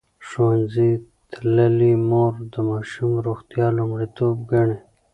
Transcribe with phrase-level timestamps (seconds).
[0.27, 0.89] ښوونځې
[1.33, 4.77] تللې مور د ماشوم روغتیا لومړیتوب ګڼي.